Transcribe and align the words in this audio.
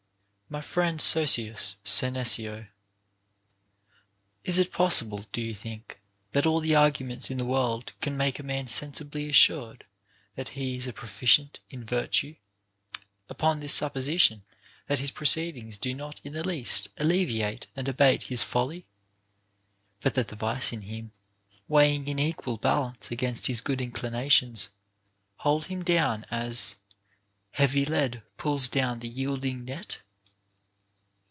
My 0.51 0.59
Friend 0.59 0.99
Sossius 0.99 1.77
Senecio, 1.85 2.53
1. 2.57 2.67
Is 4.43 4.59
it 4.59 4.73
possible, 4.73 5.25
do 5.31 5.39
you 5.39 5.55
think, 5.55 6.01
that 6.33 6.45
all 6.45 6.59
the 6.59 6.75
arguments 6.75 7.31
in 7.31 7.37
the 7.37 7.45
world 7.45 7.93
can 8.01 8.17
make 8.17 8.37
a 8.37 8.43
man 8.43 8.67
sensibly 8.67 9.29
assured 9.29 9.85
that 10.35 10.49
he 10.49 10.75
is 10.75 10.87
a 10.87 10.91
proficient 10.91 11.61
in 11.69 11.85
virtue, 11.85 12.35
upon 13.29 13.61
this 13.61 13.73
supposition, 13.73 14.43
that 14.87 14.99
his 14.99 15.09
pro 15.09 15.23
ceedings 15.23 15.79
do 15.79 15.93
not 15.93 16.19
in 16.21 16.33
the 16.33 16.45
least 16.45 16.89
alleviate 16.97 17.67
and 17.73 17.87
abate 17.87 18.23
his 18.23 18.43
folly, 18.43 18.85
but 20.01 20.15
that 20.15 20.27
the 20.27 20.35
vice 20.35 20.73
in 20.73 20.81
him, 20.81 21.13
weighing 21.69 22.09
in 22.09 22.19
equal 22.19 22.57
balance 22.57 23.09
against 23.09 23.47
his 23.47 23.61
good 23.61 23.79
inclinations, 23.79 24.67
holds 25.37 25.67
him 25.67 25.81
down, 25.81 26.25
as 26.29 26.75
Heavy 27.51 27.85
lead 27.85 28.21
pulls 28.35 28.67
down 28.67 28.99
the 28.99 29.07
yielding 29.07 29.63
net 29.63 29.99